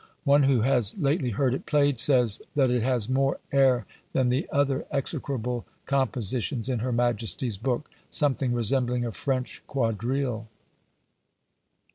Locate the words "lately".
0.99-1.29